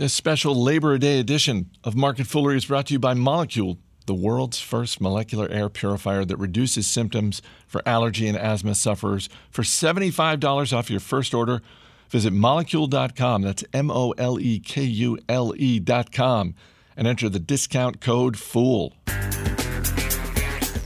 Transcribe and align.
This 0.00 0.14
special 0.14 0.54
Labor 0.54 0.96
Day 0.96 1.20
edition 1.20 1.68
of 1.84 1.94
Market 1.94 2.26
Foolery 2.26 2.56
is 2.56 2.64
brought 2.64 2.86
to 2.86 2.94
you 2.94 2.98
by 2.98 3.12
Molekule, 3.12 3.76
the 4.06 4.14
world's 4.14 4.58
first 4.58 4.98
molecular 4.98 5.46
air 5.50 5.68
purifier 5.68 6.24
that 6.24 6.38
reduces 6.38 6.86
symptoms 6.86 7.42
for 7.66 7.82
allergy 7.84 8.26
and 8.26 8.34
asthma 8.34 8.74
sufferers. 8.74 9.28
For 9.50 9.60
$75 9.60 10.74
off 10.74 10.88
your 10.88 11.00
first 11.00 11.34
order, 11.34 11.60
visit 12.08 12.32
molekule.com. 12.32 13.42
That's 13.42 13.62
M 13.74 13.90
O 13.90 14.12
L 14.12 14.40
E 14.40 14.58
K 14.58 14.84
U 14.84 15.18
L 15.28 15.52
E.com 15.54 16.54
and 16.96 17.06
enter 17.06 17.28
the 17.28 17.38
discount 17.38 18.00
code 18.00 18.38
FOOL. 18.38 18.94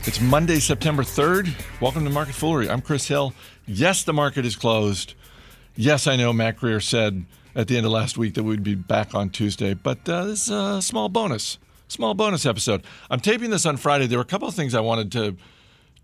It's 0.07 0.19
Monday, 0.19 0.59
September 0.59 1.03
3rd. 1.03 1.53
Welcome 1.79 2.03
to 2.03 2.09
Market 2.09 2.35
Foolery. 2.35 2.69
I'm 2.69 2.81
Chris 2.81 3.07
Hill. 3.07 3.33
Yes, 3.65 4.03
the 4.03 4.11
market 4.11 4.45
is 4.45 4.57
closed. 4.57 5.13
Yes, 5.77 6.07
I 6.07 6.15
know 6.15 6.31
Matt 6.31 6.57
Greer 6.57 6.79
said 6.79 7.25
at 7.53 7.67
the 7.67 7.75
end 7.75 7.85
of 7.85 7.91
last 7.91 8.17
week 8.17 8.35
that 8.35 8.43
we'd 8.43 8.63
be 8.63 8.75
back 8.75 9.13
on 9.13 9.29
Tuesday, 9.29 9.73
but 9.73 10.07
uh, 10.07 10.23
this 10.23 10.43
is 10.43 10.49
a 10.49 10.81
small 10.81 11.09
bonus, 11.09 11.57
small 11.89 12.13
bonus 12.13 12.45
episode. 12.45 12.81
I'm 13.09 13.19
taping 13.19 13.49
this 13.49 13.65
on 13.65 13.75
Friday. 13.75 14.07
There 14.07 14.17
were 14.17 14.23
a 14.23 14.25
couple 14.25 14.47
of 14.47 14.55
things 14.55 14.73
I 14.73 14.79
wanted 14.79 15.11
to 15.11 15.35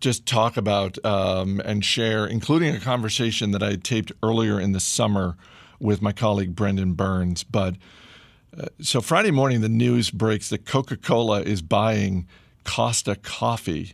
just 0.01 0.25
talk 0.25 0.57
about 0.57 1.03
um, 1.05 1.61
and 1.63 1.85
share, 1.85 2.27
including 2.27 2.75
a 2.75 2.81
conversation 2.81 3.51
that 3.51 3.63
I 3.63 3.75
taped 3.75 4.11
earlier 4.21 4.59
in 4.59 4.73
the 4.73 4.81
summer 4.81 5.37
with 5.79 6.01
my 6.01 6.11
colleague 6.11 6.53
Brendan 6.53 6.93
Byrnes. 6.93 7.45
But 7.45 7.75
uh, 8.57 8.65
so 8.81 8.99
Friday 8.99 9.31
morning, 9.31 9.61
the 9.61 9.69
news 9.69 10.11
breaks 10.11 10.49
that 10.49 10.65
Coca 10.65 10.97
Cola 10.97 11.43
is 11.43 11.61
buying 11.61 12.27
Costa 12.65 13.15
Coffee. 13.15 13.93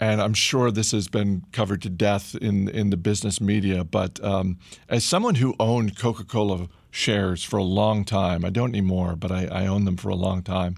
And 0.00 0.20
I'm 0.20 0.34
sure 0.34 0.70
this 0.70 0.90
has 0.90 1.06
been 1.06 1.44
covered 1.52 1.82
to 1.82 1.88
death 1.88 2.34
in, 2.34 2.68
in 2.68 2.90
the 2.90 2.96
business 2.96 3.40
media. 3.40 3.84
But 3.84 4.22
um, 4.24 4.58
as 4.88 5.04
someone 5.04 5.36
who 5.36 5.54
owned 5.60 5.96
Coca 5.96 6.24
Cola 6.24 6.68
shares 6.92 7.42
for 7.42 7.56
a 7.56 7.64
long 7.64 8.04
time. 8.04 8.44
I 8.44 8.50
don't 8.50 8.68
anymore, 8.68 9.16
but 9.16 9.32
I, 9.32 9.46
I 9.46 9.66
own 9.66 9.84
them 9.84 9.96
for 9.96 10.10
a 10.10 10.14
long 10.14 10.42
time. 10.42 10.76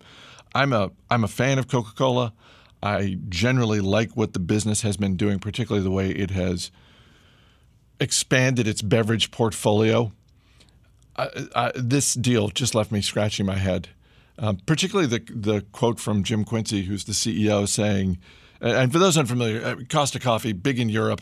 I'm 0.55 0.73
a 0.73 0.93
I'm 1.11 1.25
a 1.25 1.29
fan 1.29 1.59
of 1.59 1.69
Coca 1.69 1.93
Cola. 1.95 2.33
I 2.83 3.19
generally 3.29 3.81
like 3.81 4.17
what 4.17 4.33
the 4.33 4.39
business 4.39 4.83
has 4.83 4.97
been 4.97 5.17
doing, 5.17 5.39
particularly 5.39 5.83
the 5.83 5.91
way 5.91 6.11
it 6.11 6.31
has 6.31 6.71
expanded 7.99 8.69
its 8.69 8.81
beverage 8.81 9.31
portfolio. 9.31 10.13
This 11.75 12.15
deal 12.15 12.49
just 12.49 12.75
left 12.75 12.93
me 12.93 13.01
scratching 13.01 13.47
my 13.47 13.57
head, 13.57 13.89
um, 14.39 14.59
particularly 14.67 15.09
the 15.09 15.23
the 15.33 15.61
quote 15.73 15.99
from 15.99 16.23
Jim 16.23 16.45
Quincey, 16.45 16.85
who's 16.85 17.05
the 17.05 17.13
CEO, 17.13 17.69
saying, 17.69 18.19
and 18.69 18.93
for 18.93 18.99
those 18.99 19.19
unfamiliar, 19.19 19.65
uh, 19.65 19.77
Costa 19.89 20.19
Coffee, 20.19 20.53
big 20.53 20.79
in 20.79 20.89
Europe, 20.89 21.21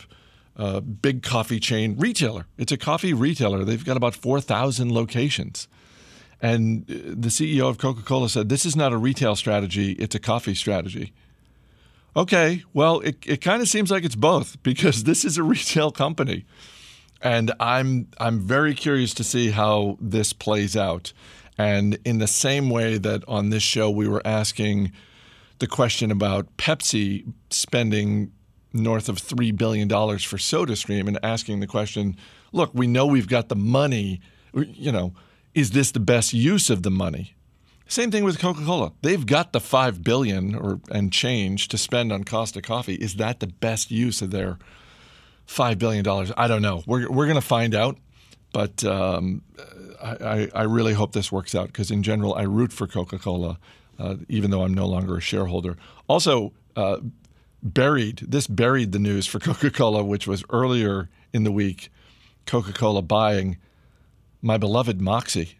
uh, 0.55 0.79
big 0.79 1.23
coffee 1.23 1.59
chain 1.59 1.95
retailer. 1.97 2.45
It's 2.57 2.71
a 2.71 2.77
coffee 2.77 3.13
retailer. 3.13 3.65
They've 3.65 3.83
got 3.83 3.97
about 3.97 4.15
4,000 4.15 4.91
locations. 4.91 5.67
And 6.41 6.83
uh, 6.89 6.93
the 7.15 7.29
CEO 7.29 7.69
of 7.69 7.77
Coca 7.77 8.01
Cola 8.01 8.29
said, 8.29 8.49
This 8.49 8.65
is 8.65 8.75
not 8.75 8.93
a 8.93 8.97
retail 8.97 9.35
strategy, 9.35 9.93
it's 9.93 10.15
a 10.15 10.19
coffee 10.19 10.55
strategy. 10.55 11.13
Okay, 12.15 12.63
well, 12.73 12.99
it, 12.99 13.17
it 13.25 13.41
kind 13.41 13.61
of 13.61 13.67
seems 13.67 13.89
like 13.89 14.03
it's 14.03 14.15
both 14.15 14.61
because 14.63 15.03
this 15.03 15.25
is 15.25 15.37
a 15.37 15.43
retail 15.43 15.91
company. 15.91 16.45
And 17.21 17.53
I'm, 17.59 18.07
I'm 18.17 18.39
very 18.39 18.73
curious 18.73 19.13
to 19.15 19.23
see 19.23 19.51
how 19.51 19.97
this 19.99 20.33
plays 20.33 20.75
out. 20.75 21.13
And 21.57 21.97
in 22.03 22.19
the 22.19 22.27
same 22.27 22.69
way 22.69 22.97
that 22.97 23.23
on 23.27 23.49
this 23.49 23.63
show 23.63 23.89
we 23.89 24.07
were 24.07 24.21
asking 24.25 24.91
the 25.59 25.67
question 25.67 26.11
about 26.11 26.57
Pepsi 26.57 27.31
spending 27.49 28.31
north 28.73 29.07
of 29.07 29.17
$3 29.17 29.55
billion 29.55 29.87
for 29.87 30.37
SodaStream 30.37 31.07
and 31.07 31.19
asking 31.23 31.59
the 31.59 31.67
question 31.67 32.17
look, 32.51 32.71
we 32.73 32.87
know 32.87 33.05
we've 33.05 33.27
got 33.27 33.49
the 33.49 33.55
money. 33.55 34.21
You 34.53 34.91
know, 34.91 35.13
is 35.53 35.71
this 35.71 35.91
the 35.91 35.99
best 35.99 36.33
use 36.33 36.69
of 36.69 36.83
the 36.83 36.91
money? 36.91 37.35
Same 37.87 38.11
thing 38.11 38.23
with 38.23 38.39
Coca-Cola. 38.39 38.93
They've 39.01 39.25
got 39.25 39.51
the 39.53 39.59
five 39.59 40.03
billion 40.03 40.55
or 40.55 40.79
and 40.89 41.11
change 41.11 41.67
to 41.69 41.77
spend 41.77 42.11
on 42.11 42.23
Costa 42.23 42.61
Coffee. 42.61 42.95
Is 42.95 43.15
that 43.15 43.39
the 43.39 43.47
best 43.47 43.91
use 43.91 44.21
of 44.21 44.31
their 44.31 44.57
five 45.45 45.77
billion 45.77 46.03
dollars? 46.03 46.31
I 46.37 46.47
don't 46.47 46.61
know. 46.61 46.83
We're 46.87 47.09
we're 47.11 47.25
going 47.25 47.35
to 47.35 47.41
find 47.41 47.75
out, 47.75 47.97
but 48.53 48.83
um, 48.83 49.41
I, 50.01 50.49
I 50.55 50.63
really 50.63 50.93
hope 50.93 51.11
this 51.11 51.31
works 51.31 51.53
out 51.53 51.67
because 51.67 51.91
in 51.91 52.03
general 52.03 52.35
I 52.35 52.43
root 52.43 52.71
for 52.71 52.87
Coca-Cola, 52.87 53.59
uh, 53.99 54.15
even 54.29 54.51
though 54.51 54.63
I'm 54.63 54.73
no 54.73 54.87
longer 54.87 55.17
a 55.17 55.21
shareholder. 55.21 55.77
Also, 56.07 56.53
uh, 56.75 56.97
buried 57.61 58.17
this 58.27 58.47
buried 58.47 58.91
the 58.91 58.99
news 58.99 59.25
for 59.25 59.39
Coca-Cola, 59.39 60.03
which 60.03 60.27
was 60.27 60.43
earlier 60.49 61.09
in 61.31 61.43
the 61.43 61.51
week. 61.51 61.89
Coca-Cola 62.45 63.01
buying 63.01 63.57
my 64.41 64.57
beloved 64.57 65.01
Moxie. 65.01 65.57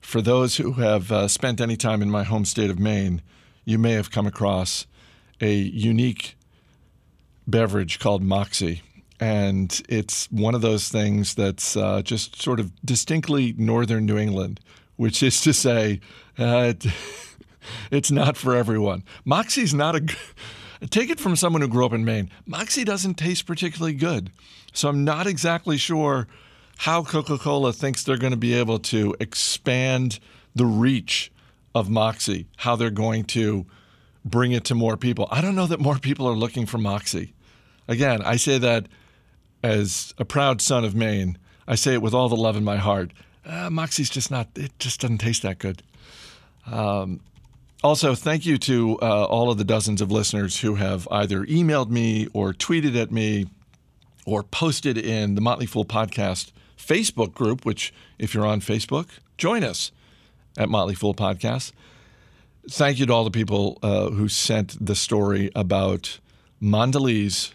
For 0.00 0.22
those 0.22 0.56
who 0.56 0.74
have 0.74 1.10
uh, 1.10 1.26
spent 1.26 1.60
any 1.60 1.76
time 1.76 2.00
in 2.00 2.10
my 2.10 2.22
home 2.22 2.44
state 2.44 2.70
of 2.70 2.78
Maine, 2.78 3.22
you 3.64 3.76
may 3.76 3.92
have 3.92 4.12
come 4.12 4.26
across 4.26 4.86
a 5.40 5.52
unique 5.52 6.36
beverage 7.46 7.98
called 7.98 8.22
Moxie. 8.22 8.82
And 9.18 9.82
it's 9.88 10.30
one 10.30 10.54
of 10.54 10.60
those 10.60 10.88
things 10.88 11.34
that's 11.34 11.76
uh, 11.76 12.02
just 12.02 12.40
sort 12.40 12.60
of 12.60 12.70
distinctly 12.84 13.54
northern 13.56 14.06
New 14.06 14.18
England, 14.18 14.60
which 14.96 15.22
is 15.22 15.40
to 15.40 15.52
say, 15.52 16.00
uh, 16.38 16.74
it's 17.90 18.10
not 18.10 18.36
for 18.36 18.54
everyone. 18.54 19.02
Moxie's 19.24 19.74
not 19.74 19.96
a 19.96 20.06
Take 20.90 21.10
it 21.10 21.18
from 21.18 21.36
someone 21.36 21.62
who 21.62 21.68
grew 21.68 21.86
up 21.86 21.92
in 21.92 22.04
Maine. 22.04 22.30
Moxie 22.44 22.84
doesn't 22.84 23.14
taste 23.14 23.46
particularly 23.46 23.94
good. 23.94 24.30
So 24.72 24.88
I'm 24.88 25.04
not 25.04 25.26
exactly 25.26 25.78
sure 25.78 26.26
how 26.78 27.02
Coca 27.02 27.38
Cola 27.38 27.72
thinks 27.72 28.02
they're 28.02 28.18
going 28.18 28.32
to 28.32 28.36
be 28.36 28.54
able 28.54 28.78
to 28.80 29.16
expand 29.18 30.18
the 30.54 30.66
reach 30.66 31.32
of 31.74 31.88
Moxie, 31.88 32.46
how 32.56 32.76
they're 32.76 32.90
going 32.90 33.24
to 33.24 33.64
bring 34.24 34.52
it 34.52 34.64
to 34.64 34.74
more 34.74 34.96
people. 34.96 35.28
I 35.30 35.40
don't 35.40 35.54
know 35.54 35.66
that 35.66 35.80
more 35.80 35.98
people 35.98 36.26
are 36.26 36.34
looking 36.34 36.66
for 36.66 36.78
Moxie. 36.78 37.32
Again, 37.88 38.20
I 38.22 38.36
say 38.36 38.58
that 38.58 38.86
as 39.62 40.12
a 40.18 40.24
proud 40.24 40.60
son 40.60 40.84
of 40.84 40.94
Maine. 40.94 41.38
I 41.66 41.74
say 41.74 41.94
it 41.94 42.02
with 42.02 42.14
all 42.14 42.28
the 42.28 42.36
love 42.36 42.56
in 42.56 42.64
my 42.64 42.76
heart. 42.76 43.12
Uh, 43.44 43.70
Moxie's 43.70 44.10
just 44.10 44.30
not, 44.30 44.48
it 44.56 44.72
just 44.78 45.00
doesn't 45.00 45.18
taste 45.18 45.42
that 45.42 45.58
good. 45.58 45.82
Um, 46.66 47.20
also, 47.86 48.16
thank 48.16 48.44
you 48.44 48.58
to 48.58 48.98
uh, 49.00 49.26
all 49.26 49.48
of 49.48 49.58
the 49.58 49.64
dozens 49.64 50.00
of 50.00 50.10
listeners 50.10 50.58
who 50.58 50.74
have 50.74 51.06
either 51.08 51.46
emailed 51.46 51.88
me 51.88 52.26
or 52.32 52.52
tweeted 52.52 53.00
at 53.00 53.12
me 53.12 53.46
or 54.24 54.42
posted 54.42 54.98
in 54.98 55.36
the 55.36 55.40
Motley 55.40 55.66
Fool 55.66 55.84
podcast 55.84 56.50
Facebook 56.76 57.32
group, 57.32 57.64
which, 57.64 57.94
if 58.18 58.34
you're 58.34 58.44
on 58.44 58.60
Facebook, 58.60 59.06
join 59.38 59.62
us 59.62 59.92
at 60.58 60.68
Motley 60.68 60.96
Fool 60.96 61.14
Podcast. 61.14 61.70
Thank 62.68 62.98
you 62.98 63.06
to 63.06 63.12
all 63.12 63.22
the 63.22 63.30
people 63.30 63.78
uh, 63.84 64.10
who 64.10 64.28
sent 64.28 64.84
the 64.84 64.96
story 64.96 65.52
about 65.54 66.18
Mondelez, 66.60 67.52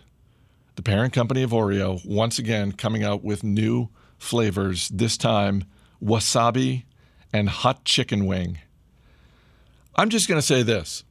the 0.78 0.82
parent 0.82 1.12
company 1.12 1.44
of 1.44 1.52
Oreo, 1.52 2.06
once 2.06 2.40
again 2.40 2.72
coming 2.72 3.04
out 3.04 3.22
with 3.22 3.44
new 3.44 3.90
flavors, 4.18 4.88
this 4.88 5.18
time 5.18 5.66
wasabi 6.02 6.84
and 7.34 7.50
hot 7.50 7.84
chicken 7.84 8.26
wing. 8.26 8.60
I'm 9.96 10.10
just 10.10 10.28
going 10.28 10.40
to 10.40 10.46
say 10.46 10.64
this 10.64 11.04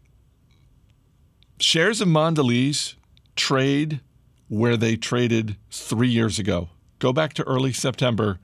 shares 1.58 2.00
of 2.00 2.08
Mondelez 2.08 2.94
trade 3.36 4.00
where 4.48 4.76
they 4.76 4.96
traded 4.96 5.56
three 5.70 6.08
years 6.08 6.38
ago. 6.38 6.68
Go 6.98 7.12
back 7.12 7.32
to 7.34 7.44
early 7.44 7.72
September 7.72 8.38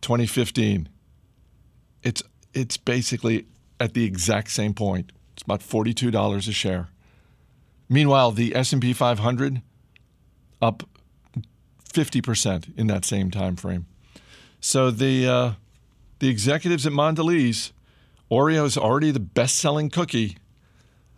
2015. 0.00 0.88
It's, 2.02 2.22
it's 2.54 2.76
basically 2.76 3.46
at 3.78 3.94
the 3.94 4.04
exact 4.04 4.50
same 4.50 4.74
point. 4.74 5.12
It's 5.34 5.42
about 5.42 5.60
$42 5.60 6.48
a 6.48 6.52
share. 6.52 6.88
Meanwhile, 7.88 8.32
the 8.32 8.54
S&P 8.54 8.92
500 8.92 9.62
up 10.60 10.82
50% 11.92 12.78
in 12.78 12.86
that 12.86 13.04
same 13.04 13.30
time 13.30 13.56
frame. 13.56 13.86
So 14.60 14.90
the 14.90 15.26
uh, 15.26 15.52
the 16.18 16.28
executives 16.28 16.84
at 16.84 16.92
Mondelez 16.92 17.70
Oreo 18.30 18.64
is 18.66 18.76
already 18.76 19.10
the 19.10 19.20
best 19.20 19.56
selling 19.56 19.88
cookie. 19.88 20.36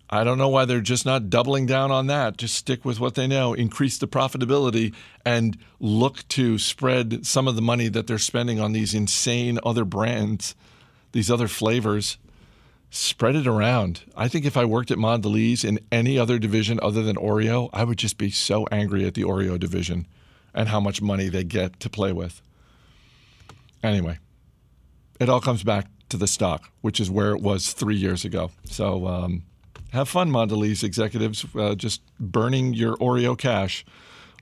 I 0.09 0.25
don't 0.25 0.39
know 0.39 0.49
why 0.49 0.65
they're 0.65 0.81
just 0.81 1.07
not 1.07 1.31
doubling 1.31 1.67
down 1.67 1.91
on 1.91 2.09
that. 2.09 2.37
Just 2.37 2.57
stick 2.57 2.85
with 2.85 2.99
what 2.99 3.15
they 3.15 3.27
know, 3.27 3.55
increase 3.55 3.99
the 3.99 4.09
profitability, 4.09 4.93
and 5.25 5.57
look 5.79 6.27
to 6.29 6.59
spread 6.59 7.25
some 7.25 7.47
of 7.47 7.55
the 7.55 7.63
money 7.63 7.89
that 7.89 8.07
they're 8.07 8.19
spending 8.19 8.59
on 8.61 8.73
these 8.73 8.93
insane 8.93 9.59
other 9.65 9.85
brands, 9.85 10.55
these 11.13 11.31
other 11.31 11.49
flavors. 11.49 12.19
Spread 12.91 13.37
it 13.37 13.47
around. 13.47 14.03
I 14.17 14.27
think 14.27 14.45
if 14.45 14.57
I 14.57 14.65
worked 14.65 14.91
at 14.91 14.99
Mondelez 14.99 15.65
in 15.65 15.79
any 15.93 16.19
other 16.19 16.41
division 16.41 16.81
other 16.83 17.05
than 17.05 17.15
Oreo, 17.15 17.71
I 17.73 17.85
would 17.85 17.99
just 17.99 18.19
be 18.19 18.33
so 18.33 18.67
angry 18.73 19.05
at 19.05 19.15
the 19.15 19.23
Oreo 19.23 19.59
division 19.61 20.09
and 20.53 20.69
how 20.69 20.81
much 20.81 21.01
money 21.01 21.29
they 21.29 21.45
get 21.45 21.79
to 21.81 21.89
play 21.89 22.13
with. 22.13 22.43
Anyway, 23.81 24.19
it 25.21 25.29
all 25.29 25.41
comes 25.41 25.63
back 25.63 25.87
to 26.11 26.17
the 26.17 26.27
stock, 26.27 26.71
which 26.81 27.01
is 27.01 27.11
where 27.11 27.33
it 27.33 27.41
was 27.41 27.73
three 27.73 27.97
years 27.97 28.25
ago. 28.25 28.51
So 28.65 29.07
um, 29.07 29.43
have 29.93 30.09
fun, 30.09 30.31
Mondelez 30.31 30.85
executives, 30.85 31.45
uh, 31.55 31.75
just 31.75 32.03
burning 32.19 32.75
your 32.75 32.97
Oreo 32.97 33.37
cash 33.37 33.85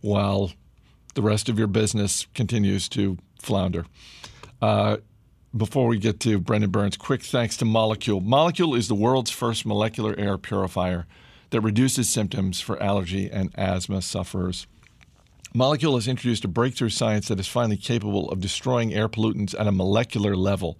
while 0.00 0.52
the 1.14 1.22
rest 1.22 1.48
of 1.48 1.58
your 1.58 1.68
business 1.68 2.26
continues 2.34 2.88
to 2.90 3.18
flounder. 3.40 3.86
Uh, 4.60 4.98
before 5.56 5.86
we 5.86 5.98
get 5.98 6.20
to 6.20 6.38
Brendan 6.38 6.70
Byrnes, 6.70 6.96
quick 6.96 7.22
thanks 7.22 7.56
to 7.56 7.64
Molekule. 7.64 8.24
Molekule 8.24 8.76
is 8.76 8.88
the 8.88 8.94
world's 8.94 9.30
first 9.30 9.64
molecular 9.64 10.14
air 10.18 10.36
purifier 10.36 11.06
that 11.50 11.62
reduces 11.62 12.08
symptoms 12.08 12.60
for 12.60 12.80
allergy 12.82 13.30
and 13.30 13.50
asthma 13.56 14.02
sufferers. 14.02 14.66
Molekule 15.54 15.94
has 15.94 16.06
introduced 16.06 16.44
a 16.44 16.48
breakthrough 16.48 16.90
science 16.90 17.28
that 17.28 17.40
is 17.40 17.48
finally 17.48 17.78
capable 17.78 18.30
of 18.30 18.40
destroying 18.40 18.92
air 18.92 19.08
pollutants 19.08 19.58
at 19.58 19.66
a 19.66 19.72
molecular 19.72 20.36
level. 20.36 20.78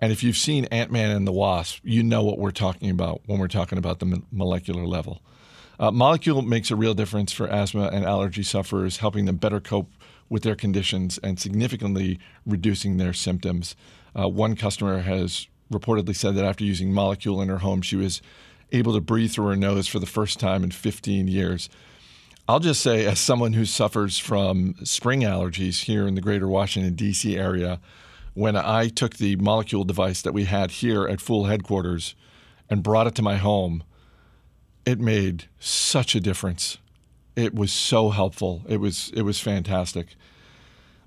And 0.00 0.12
if 0.12 0.22
you've 0.22 0.36
seen 0.36 0.66
Ant 0.66 0.90
Man 0.90 1.10
and 1.10 1.26
the 1.26 1.32
Wasp, 1.32 1.80
you 1.82 2.02
know 2.02 2.22
what 2.22 2.38
we're 2.38 2.50
talking 2.50 2.90
about 2.90 3.22
when 3.26 3.38
we're 3.38 3.48
talking 3.48 3.78
about 3.78 3.98
the 3.98 4.22
molecular 4.30 4.86
level. 4.86 5.22
Uh, 5.78 5.90
Molekule 5.90 6.46
makes 6.46 6.70
a 6.70 6.76
real 6.76 6.94
difference 6.94 7.32
for 7.32 7.46
asthma 7.48 7.88
and 7.92 8.04
allergy 8.04 8.42
sufferers, 8.42 8.98
helping 8.98 9.26
them 9.26 9.36
better 9.36 9.60
cope 9.60 9.90
with 10.28 10.42
their 10.42 10.56
conditions 10.56 11.18
and 11.18 11.38
significantly 11.38 12.18
reducing 12.44 12.96
their 12.96 13.12
symptoms. 13.12 13.76
Uh, 14.18 14.28
one 14.28 14.56
customer 14.56 15.00
has 15.00 15.46
reportedly 15.72 16.16
said 16.16 16.34
that 16.34 16.44
after 16.44 16.64
using 16.64 16.92
Molekule 16.92 17.42
in 17.42 17.48
her 17.48 17.58
home, 17.58 17.82
she 17.82 17.96
was 17.96 18.22
able 18.72 18.94
to 18.94 19.00
breathe 19.00 19.32
through 19.32 19.46
her 19.46 19.56
nose 19.56 19.86
for 19.86 19.98
the 19.98 20.06
first 20.06 20.40
time 20.40 20.64
in 20.64 20.70
15 20.70 21.28
years. 21.28 21.68
I'll 22.48 22.60
just 22.60 22.80
say, 22.80 23.04
as 23.06 23.18
someone 23.18 23.54
who 23.54 23.64
suffers 23.64 24.18
from 24.18 24.76
spring 24.84 25.22
allergies 25.22 25.84
here 25.84 26.06
in 26.06 26.14
the 26.14 26.20
greater 26.20 26.46
Washington, 26.46 26.94
D.C. 26.94 27.36
area, 27.36 27.80
when 28.36 28.54
I 28.54 28.88
took 28.88 29.16
the 29.16 29.36
Molekule 29.36 29.86
device 29.86 30.20
that 30.20 30.34
we 30.34 30.44
had 30.44 30.70
here 30.70 31.08
at 31.08 31.22
Fool 31.22 31.46
headquarters 31.46 32.14
and 32.68 32.82
brought 32.82 33.06
it 33.06 33.14
to 33.14 33.22
my 33.22 33.38
home, 33.38 33.82
it 34.84 35.00
made 35.00 35.46
such 35.58 36.14
a 36.14 36.20
difference. 36.20 36.76
It 37.34 37.54
was 37.54 37.72
so 37.72 38.10
helpful. 38.10 38.60
It 38.68 38.76
was 38.76 39.10
it 39.14 39.22
was 39.22 39.40
fantastic. 39.40 40.16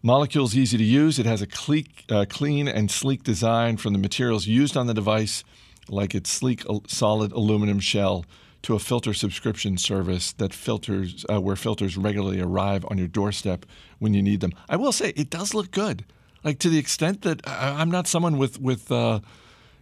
Molekule's 0.04 0.58
easy 0.58 0.76
to 0.80 0.84
use. 0.84 1.20
It 1.20 1.28
has 1.28 1.44
a 1.44 1.48
cle- 1.48 1.84
uh, 2.10 2.26
clean 2.28 2.68
and 2.68 2.90
sleek 2.90 3.22
design 3.22 3.78
from 3.78 3.94
the 3.94 4.00
materials 4.00 4.48
used 4.48 4.76
on 4.76 4.88
the 4.88 4.94
device, 4.96 5.44
like 5.88 6.16
its 6.16 6.32
sleek 6.32 6.64
solid 6.88 7.32
aluminum 7.32 7.80
shell, 7.80 8.26
to 8.64 8.74
a 8.74 8.80
filter 8.80 9.14
subscription 9.14 9.78
service 9.78 10.34
that 10.34 10.52
filters 10.52 11.28
uh, 11.32 11.40
where 11.40 11.56
filters 11.56 11.96
regularly 11.96 12.42
arrive 12.42 12.86
on 12.90 12.98
your 12.98 13.08
doorstep 13.08 13.68
when 14.00 14.16
you 14.16 14.24
need 14.24 14.40
them. 14.40 14.54
I 14.68 14.78
will 14.78 14.92
say 14.92 15.14
it 15.16 15.30
does 15.30 15.54
look 15.54 15.70
good, 15.70 16.06
like 16.44 16.60
to 16.60 16.70
the 16.70 16.78
extent 16.78 17.22
that 17.24 17.48
I- 17.48 17.82
am 17.82 17.92
not 17.92 18.08
someone 18.08 18.38
with 18.38 18.60
with 18.60 18.92
uh, 18.92 19.20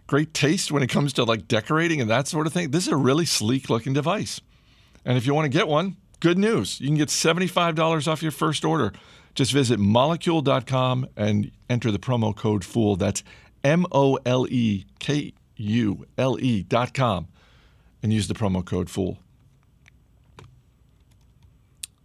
great 0.06 0.34
taste 0.34 0.72
when 0.72 0.82
it 0.82 0.88
comes 0.88 1.12
to 1.14 1.24
like 1.24 1.48
decorating 1.48 2.00
and 2.00 2.10
that 2.10 2.28
sort 2.28 2.46
of 2.46 2.52
thing. 2.52 2.70
This 2.70 2.86
is 2.86 2.92
a 2.92 2.96
really 2.96 3.26
sleek 3.26 3.70
looking 3.70 3.92
device, 3.92 4.40
and 5.04 5.16
if 5.16 5.26
you 5.26 5.34
want 5.34 5.44
to 5.44 5.58
get 5.58 5.68
one, 5.68 5.96
good 6.20 6.38
news. 6.38 6.80
You 6.80 6.88
can 6.88 6.96
get 6.96 7.08
$75 7.08 8.08
off 8.08 8.22
your 8.22 8.32
first 8.32 8.64
order. 8.64 8.92
Just 9.34 9.52
visit 9.52 9.78
molekule.com 9.78 11.06
and 11.16 11.50
enter 11.70 11.90
the 11.92 11.98
promo 11.98 12.34
code 12.34 12.64
FOOL. 12.64 12.96
That's 12.96 13.22
M 13.62 13.86
O 13.92 14.18
L 14.26 14.46
E 14.50 14.84
K 14.98 15.32
U 15.56 16.06
L 16.16 16.38
E.com 16.40 17.28
and 18.02 18.12
use 18.12 18.28
the 18.28 18.34
promo 18.34 18.64
code 18.64 18.90
FOOL. 18.90 19.18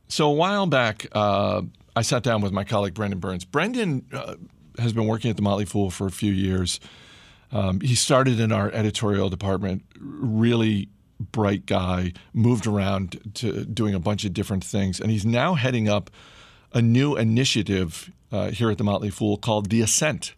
So 0.07 0.29
a 0.29 0.33
while 0.33 0.67
back, 0.67 1.07
uh, 1.11 1.63
I 1.95 2.01
sat 2.01 2.23
down 2.23 2.41
with 2.41 2.51
my 2.51 2.63
colleague 2.63 2.93
Brendan 2.93 3.19
Byrnes. 3.19 3.45
Brendan 3.45 4.05
uh, 4.11 4.35
has 4.79 4.93
been 4.93 5.07
working 5.07 5.29
at 5.29 5.35
the 5.35 5.41
Motley 5.41 5.65
Fool 5.65 5.91
for 5.91 6.07
a 6.07 6.11
few 6.11 6.31
years. 6.31 6.79
Um, 7.51 7.81
he 7.81 7.95
started 7.95 8.39
in 8.39 8.51
our 8.51 8.71
editorial 8.71 9.29
department, 9.29 9.83
really 9.99 10.89
bright 11.19 11.65
guy, 11.65 12.13
moved 12.33 12.65
around 12.65 13.19
to 13.35 13.63
doing 13.65 13.93
a 13.93 13.99
bunch 13.99 14.25
of 14.25 14.33
different 14.33 14.63
things, 14.63 14.99
and 14.99 15.11
he's 15.11 15.25
now 15.25 15.53
heading 15.53 15.87
up 15.87 16.09
a 16.73 16.81
new 16.81 17.15
initiative 17.15 18.11
uh, 18.31 18.49
here 18.49 18.71
at 18.71 18.79
the 18.79 18.83
Motley 18.83 19.11
Fool 19.11 19.37
called 19.37 19.69
The 19.69 19.81
Ascent. 19.81 20.33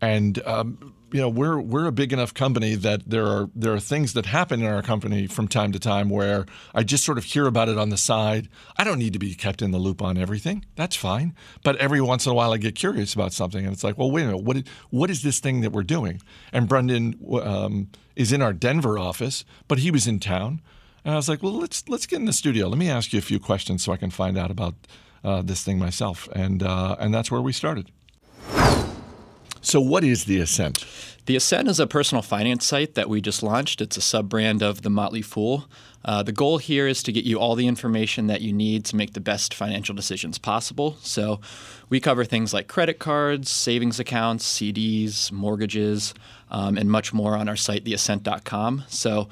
And 0.00 0.44
um, 0.44 0.94
you 1.12 1.20
know 1.20 1.28
we're 1.28 1.60
we're 1.60 1.86
a 1.86 1.92
big 1.92 2.12
enough 2.12 2.32
company 2.34 2.74
that 2.74 3.02
there 3.08 3.26
are 3.26 3.50
there 3.54 3.74
are 3.74 3.80
things 3.80 4.14
that 4.14 4.26
happen 4.26 4.60
in 4.60 4.66
our 4.66 4.82
company 4.82 5.26
from 5.26 5.48
time 5.48 5.72
to 5.72 5.78
time 5.78 6.08
where 6.08 6.46
I 6.74 6.82
just 6.82 7.04
sort 7.04 7.18
of 7.18 7.24
hear 7.24 7.46
about 7.46 7.68
it 7.68 7.78
on 7.78 7.90
the 7.90 7.96
side. 7.96 8.48
I 8.76 8.84
don't 8.84 8.98
need 8.98 9.12
to 9.12 9.18
be 9.18 9.34
kept 9.34 9.62
in 9.62 9.70
the 9.70 9.78
loop 9.78 10.02
on 10.02 10.16
everything. 10.16 10.64
That's 10.76 10.96
fine. 10.96 11.34
But 11.62 11.76
every 11.76 12.00
once 12.00 12.26
in 12.26 12.32
a 12.32 12.34
while 12.34 12.52
I 12.52 12.56
get 12.56 12.74
curious 12.74 13.14
about 13.14 13.32
something 13.32 13.64
and 13.64 13.72
it's 13.72 13.84
like, 13.84 13.98
well, 13.98 14.10
wait 14.10 14.22
a 14.22 14.26
minute, 14.26 14.42
what 14.42 14.62
what 14.90 15.10
is 15.10 15.22
this 15.22 15.38
thing 15.38 15.60
that 15.60 15.72
we're 15.72 15.82
doing? 15.82 16.20
And 16.52 16.68
Brendan 16.68 17.18
um, 17.42 17.88
is 18.16 18.32
in 18.32 18.42
our 18.42 18.52
Denver 18.52 18.98
office, 18.98 19.44
but 19.68 19.78
he 19.78 19.90
was 19.90 20.06
in 20.06 20.18
town, 20.18 20.60
and 21.04 21.14
I 21.14 21.16
was 21.16 21.28
like, 21.28 21.42
well, 21.42 21.54
let's 21.54 21.88
let's 21.88 22.06
get 22.06 22.18
in 22.18 22.26
the 22.26 22.32
studio. 22.32 22.68
Let 22.68 22.78
me 22.78 22.88
ask 22.88 23.12
you 23.12 23.18
a 23.18 23.22
few 23.22 23.38
questions 23.38 23.82
so 23.82 23.92
I 23.92 23.96
can 23.96 24.10
find 24.10 24.38
out 24.38 24.50
about 24.50 24.74
uh, 25.24 25.42
this 25.42 25.62
thing 25.62 25.78
myself, 25.78 26.28
and 26.32 26.62
uh, 26.62 26.96
and 26.98 27.12
that's 27.12 27.30
where 27.30 27.42
we 27.42 27.52
started. 27.52 27.90
So, 29.64 29.80
what 29.80 30.02
is 30.02 30.24
the 30.24 30.40
Ascent? 30.40 30.84
The 31.26 31.36
Ascent 31.36 31.68
is 31.68 31.78
a 31.78 31.86
personal 31.86 32.20
finance 32.20 32.66
site 32.66 32.96
that 32.96 33.08
we 33.08 33.20
just 33.20 33.44
launched. 33.44 33.80
It's 33.80 33.96
a 33.96 34.00
sub 34.00 34.28
brand 34.28 34.60
of 34.60 34.82
the 34.82 34.90
Motley 34.90 35.22
Fool. 35.22 35.68
Uh, 36.04 36.24
the 36.24 36.32
goal 36.32 36.58
here 36.58 36.88
is 36.88 37.00
to 37.04 37.12
get 37.12 37.24
you 37.24 37.38
all 37.38 37.54
the 37.54 37.68
information 37.68 38.26
that 38.26 38.40
you 38.40 38.52
need 38.52 38.84
to 38.86 38.96
make 38.96 39.12
the 39.12 39.20
best 39.20 39.54
financial 39.54 39.94
decisions 39.94 40.36
possible. 40.36 40.96
So, 41.00 41.40
we 41.88 42.00
cover 42.00 42.24
things 42.24 42.52
like 42.52 42.66
credit 42.66 42.98
cards, 42.98 43.52
savings 43.52 44.00
accounts, 44.00 44.44
CDs, 44.44 45.30
mortgages, 45.30 46.12
um, 46.50 46.76
and 46.76 46.90
much 46.90 47.12
more 47.12 47.36
on 47.36 47.48
our 47.48 47.56
site, 47.56 47.84
theascent.com. 47.84 48.82
So, 48.88 49.28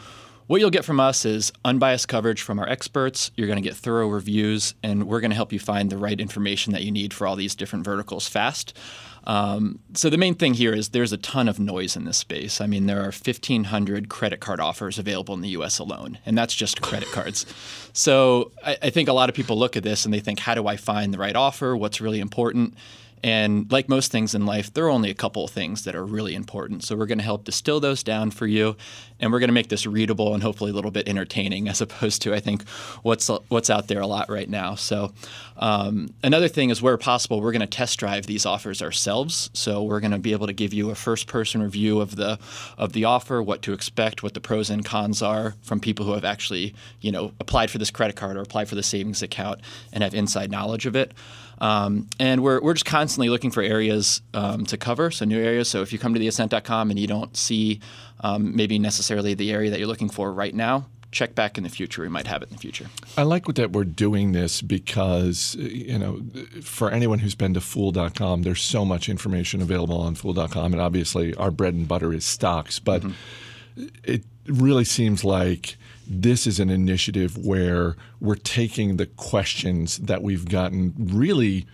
what 0.50 0.60
you'll 0.60 0.68
get 0.68 0.84
from 0.84 0.98
us 0.98 1.24
is 1.24 1.52
unbiased 1.64 2.08
coverage 2.08 2.42
from 2.42 2.58
our 2.58 2.68
experts. 2.68 3.30
You're 3.36 3.46
going 3.46 3.62
to 3.62 3.68
get 3.68 3.76
thorough 3.76 4.08
reviews, 4.08 4.74
and 4.82 5.04
we're 5.04 5.20
going 5.20 5.30
to 5.30 5.36
help 5.36 5.52
you 5.52 5.60
find 5.60 5.90
the 5.90 5.96
right 5.96 6.18
information 6.18 6.72
that 6.72 6.82
you 6.82 6.90
need 6.90 7.14
for 7.14 7.28
all 7.28 7.36
these 7.36 7.54
different 7.54 7.84
verticals 7.84 8.26
fast. 8.26 8.76
Um, 9.22 9.78
so 9.94 10.10
the 10.10 10.18
main 10.18 10.34
thing 10.34 10.54
here 10.54 10.72
is 10.72 10.88
there's 10.88 11.12
a 11.12 11.18
ton 11.18 11.46
of 11.46 11.60
noise 11.60 11.94
in 11.94 12.04
this 12.04 12.18
space. 12.18 12.60
I 12.60 12.66
mean, 12.66 12.86
there 12.86 12.98
are 12.98 13.12
1,500 13.12 14.08
credit 14.08 14.40
card 14.40 14.58
offers 14.58 14.98
available 14.98 15.34
in 15.34 15.40
the 15.40 15.50
U.S. 15.50 15.78
alone, 15.78 16.18
and 16.26 16.36
that's 16.36 16.56
just 16.56 16.82
credit 16.82 17.12
cards. 17.12 17.46
So 17.92 18.50
I, 18.66 18.76
I 18.82 18.90
think 18.90 19.08
a 19.08 19.12
lot 19.12 19.28
of 19.28 19.36
people 19.36 19.56
look 19.56 19.76
at 19.76 19.84
this 19.84 20.04
and 20.04 20.12
they 20.12 20.18
think, 20.18 20.40
how 20.40 20.56
do 20.56 20.66
I 20.66 20.76
find 20.76 21.14
the 21.14 21.18
right 21.18 21.36
offer? 21.36 21.76
What's 21.76 22.00
really 22.00 22.18
important? 22.18 22.74
And 23.22 23.70
like 23.70 23.88
most 23.88 24.10
things 24.10 24.34
in 24.34 24.46
life, 24.46 24.72
there 24.72 24.86
are 24.86 24.90
only 24.90 25.10
a 25.10 25.14
couple 25.14 25.44
of 25.44 25.50
things 25.50 25.84
that 25.84 25.94
are 25.94 26.04
really 26.04 26.34
important. 26.34 26.84
So 26.84 26.96
we're 26.96 27.06
going 27.06 27.18
to 27.18 27.24
help 27.24 27.44
distill 27.44 27.78
those 27.78 28.02
down 28.02 28.30
for 28.30 28.46
you, 28.46 28.76
and 29.18 29.30
we're 29.30 29.40
going 29.40 29.48
to 29.48 29.54
make 29.54 29.68
this 29.68 29.86
readable 29.86 30.32
and 30.32 30.42
hopefully 30.42 30.70
a 30.70 30.74
little 30.74 30.90
bit 30.90 31.08
entertaining, 31.08 31.68
as 31.68 31.80
opposed 31.80 32.22
to 32.22 32.34
I 32.34 32.40
think 32.40 32.66
what's 33.02 33.28
what's 33.48 33.68
out 33.68 33.88
there 33.88 34.00
a 34.00 34.06
lot 34.06 34.30
right 34.30 34.48
now. 34.48 34.74
So 34.74 35.12
um, 35.58 36.14
another 36.22 36.48
thing 36.48 36.70
is 36.70 36.80
where 36.80 36.96
possible, 36.96 37.40
we're 37.40 37.52
going 37.52 37.60
to 37.60 37.66
test 37.66 37.98
drive 37.98 38.26
these 38.26 38.46
offers 38.46 38.80
ourselves. 38.80 39.50
So 39.52 39.82
we're 39.82 40.00
going 40.00 40.12
to 40.12 40.18
be 40.18 40.32
able 40.32 40.46
to 40.46 40.52
give 40.52 40.72
you 40.72 40.90
a 40.90 40.94
first-person 40.94 41.62
review 41.62 42.00
of 42.00 42.16
the 42.16 42.38
of 42.78 42.94
the 42.94 43.04
offer, 43.04 43.42
what 43.42 43.60
to 43.62 43.72
expect, 43.74 44.22
what 44.22 44.34
the 44.34 44.40
pros 44.40 44.70
and 44.70 44.84
cons 44.84 45.20
are 45.20 45.54
from 45.62 45.80
people 45.80 46.06
who 46.06 46.12
have 46.12 46.24
actually 46.24 46.74
you 47.00 47.12
know 47.12 47.32
applied 47.38 47.70
for 47.70 47.78
this 47.78 47.90
credit 47.90 48.16
card 48.16 48.36
or 48.38 48.40
applied 48.40 48.68
for 48.68 48.76
the 48.76 48.82
savings 48.82 49.22
account 49.22 49.60
and 49.92 50.02
have 50.02 50.14
inside 50.14 50.50
knowledge 50.50 50.86
of 50.86 50.96
it. 50.96 51.12
Um, 51.60 52.08
and 52.18 52.42
we're, 52.42 52.60
we're 52.60 52.74
just 52.74 52.86
constantly 52.86 53.28
looking 53.28 53.50
for 53.50 53.62
areas 53.62 54.22
um, 54.32 54.64
to 54.66 54.76
cover, 54.76 55.10
so 55.10 55.24
new 55.24 55.42
areas. 55.42 55.68
So 55.68 55.82
if 55.82 55.92
you 55.92 55.98
come 55.98 56.14
to 56.14 56.20
theascent.com 56.20 56.90
and 56.90 56.98
you 56.98 57.06
don't 57.06 57.36
see 57.36 57.80
um, 58.20 58.56
maybe 58.56 58.78
necessarily 58.78 59.34
the 59.34 59.52
area 59.52 59.70
that 59.70 59.78
you're 59.78 59.88
looking 59.88 60.08
for 60.08 60.32
right 60.32 60.54
now, 60.54 60.86
check 61.12 61.34
back 61.34 61.58
in 61.58 61.64
the 61.64 61.70
future. 61.70 62.02
We 62.02 62.08
might 62.08 62.26
have 62.26 62.42
it 62.42 62.50
in 62.50 62.56
the 62.56 62.60
future. 62.60 62.86
I 63.16 63.22
like 63.22 63.46
that 63.46 63.72
we're 63.72 63.84
doing 63.84 64.32
this 64.32 64.62
because, 64.62 65.54
you 65.56 65.98
know, 65.98 66.22
for 66.62 66.90
anyone 66.90 67.18
who's 67.18 67.34
been 67.34 67.54
to 67.54 67.60
fool.com, 67.60 68.42
there's 68.42 68.62
so 68.62 68.84
much 68.84 69.08
information 69.08 69.60
available 69.60 70.00
on 70.00 70.14
fool.com. 70.14 70.72
And 70.72 70.80
obviously, 70.80 71.34
our 71.34 71.50
bread 71.50 71.74
and 71.74 71.88
butter 71.88 72.12
is 72.12 72.24
stocks. 72.24 72.78
But 72.78 73.02
mm-hmm. 73.02 73.86
it 74.04 74.22
really 74.46 74.84
seems 74.84 75.24
like 75.24 75.76
this 76.10 76.46
is 76.46 76.58
an 76.58 76.70
initiative 76.70 77.38
where 77.38 77.96
we're 78.20 78.34
taking 78.34 78.96
the 78.96 79.06
questions 79.06 79.98
that 79.98 80.22
we've 80.22 80.48
gotten 80.48 80.92
really 80.98 81.66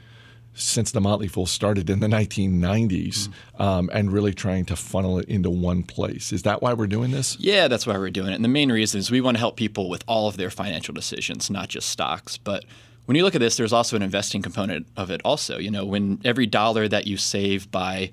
since 0.52 0.90
the 0.90 1.00
Motley 1.00 1.28
Fool 1.28 1.46
started 1.46 1.90
in 1.90 2.00
the 2.00 2.06
1990s 2.06 3.28
mm-hmm. 3.28 3.62
um, 3.62 3.90
and 3.92 4.12
really 4.12 4.32
trying 4.32 4.64
to 4.66 4.76
funnel 4.76 5.18
it 5.18 5.28
into 5.28 5.50
one 5.50 5.82
place. 5.82 6.32
Is 6.32 6.42
that 6.42 6.62
why 6.62 6.72
we're 6.72 6.86
doing 6.86 7.10
this? 7.10 7.38
Yeah, 7.38 7.68
that's 7.68 7.86
why 7.86 7.96
we're 7.98 8.10
doing 8.10 8.30
it. 8.30 8.34
And 8.36 8.44
the 8.44 8.48
main 8.48 8.72
reason 8.72 8.98
is 8.98 9.10
we 9.10 9.20
want 9.20 9.36
to 9.36 9.38
help 9.38 9.56
people 9.56 9.90
with 9.90 10.02
all 10.06 10.28
of 10.28 10.36
their 10.36 10.50
financial 10.50 10.94
decisions, 10.94 11.50
not 11.50 11.68
just 11.68 11.88
stocks. 11.88 12.38
But 12.38 12.64
when 13.04 13.16
you 13.16 13.24
look 13.24 13.34
at 13.34 13.40
this, 13.40 13.56
there's 13.56 13.72
also 13.72 13.96
an 13.96 14.02
investing 14.02 14.40
component 14.40 14.86
of 14.96 15.10
it 15.10 15.20
also. 15.24 15.58
You 15.58 15.70
know, 15.70 15.84
when 15.84 16.20
every 16.24 16.46
dollar 16.46 16.88
that 16.88 17.06
you 17.06 17.18
save 17.18 17.70
by 17.70 18.10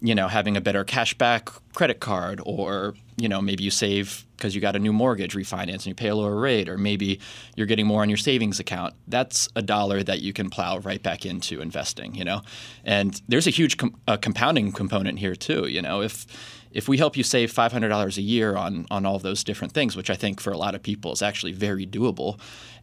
you 0.00 0.14
know, 0.14 0.28
having 0.28 0.56
a 0.56 0.60
better 0.60 0.84
cashback 0.84 1.58
credit 1.74 2.00
card, 2.00 2.40
or 2.44 2.94
you 3.16 3.28
know, 3.28 3.40
maybe 3.40 3.64
you 3.64 3.70
save 3.70 4.24
because 4.36 4.54
you 4.54 4.60
got 4.60 4.76
a 4.76 4.78
new 4.78 4.92
mortgage 4.92 5.34
refinance 5.34 5.74
and 5.74 5.86
you 5.86 5.94
pay 5.94 6.08
a 6.08 6.14
lower 6.14 6.36
rate, 6.36 6.68
or 6.68 6.76
maybe 6.76 7.18
you're 7.56 7.66
getting 7.66 7.86
more 7.86 8.02
on 8.02 8.10
your 8.10 8.18
savings 8.18 8.60
account. 8.60 8.94
That's 9.08 9.48
a 9.56 9.62
dollar 9.62 10.02
that 10.02 10.20
you 10.20 10.32
can 10.32 10.50
plow 10.50 10.78
right 10.78 11.02
back 11.02 11.24
into 11.24 11.60
investing. 11.60 12.14
You 12.14 12.24
know, 12.24 12.42
and 12.84 13.20
there's 13.28 13.46
a 13.46 13.50
huge 13.50 13.78
com- 13.78 13.96
compounding 14.20 14.72
component 14.72 15.18
here 15.18 15.34
too. 15.34 15.66
You 15.66 15.82
know, 15.82 16.02
if 16.02 16.26
if 16.70 16.88
we 16.88 16.98
help 16.98 17.16
you 17.16 17.22
save 17.22 17.50
$500 17.50 18.16
a 18.18 18.22
year 18.22 18.54
on 18.56 18.86
on 18.90 19.06
all 19.06 19.18
those 19.18 19.42
different 19.42 19.72
things, 19.72 19.96
which 19.96 20.10
I 20.10 20.14
think 20.14 20.40
for 20.40 20.52
a 20.52 20.58
lot 20.58 20.74
of 20.74 20.82
people 20.82 21.12
is 21.12 21.22
actually 21.22 21.52
very 21.52 21.86
doable, 21.86 22.38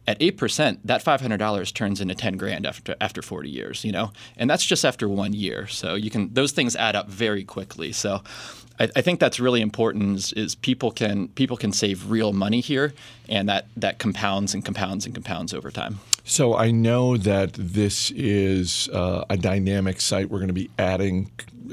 at 0.06 0.18
8%, 0.18 0.78
that 0.84 1.02
$500 1.02 1.74
turns 1.74 2.00
into 2.00 2.14
10 2.14 2.36
grand 2.36 2.66
after 2.66 2.94
after 3.00 3.22
40 3.22 3.48
years, 3.48 3.84
you 3.84 3.92
know? 3.92 4.12
And 4.36 4.50
that's 4.50 4.64
just 4.64 4.84
after 4.84 5.08
1 5.08 5.32
year. 5.32 5.66
So 5.66 5.94
you 5.94 6.10
can 6.10 6.32
those 6.34 6.52
things 6.52 6.76
add 6.76 6.96
up 6.96 7.08
very 7.08 7.44
quickly. 7.44 7.92
So 7.92 8.22
I, 8.78 8.88
I 8.96 9.02
think 9.02 9.20
that's 9.20 9.38
really 9.38 9.60
important 9.60 10.16
is, 10.16 10.32
is, 10.32 10.54
people 10.54 10.90
can 10.90 11.28
people 11.28 11.56
can 11.56 11.72
save 11.72 12.10
real 12.10 12.32
money 12.32 12.60
here 12.60 12.92
and 13.28 13.48
that 13.48 13.66
that 13.76 13.98
compounds 13.98 14.54
and 14.54 14.64
compounds 14.64 15.06
and 15.06 15.14
compounds 15.14 15.54
over 15.54 15.70
time. 15.70 16.00
So 16.24 16.56
I 16.56 16.70
know 16.70 17.16
that 17.16 17.52
this 17.54 18.10
is 18.12 18.88
uh, 18.92 19.24
a 19.28 19.36
dynamic 19.36 20.00
site. 20.00 20.30
We're 20.30 20.38
going 20.38 20.48
to 20.48 20.54
be 20.54 20.70
adding 20.78 21.30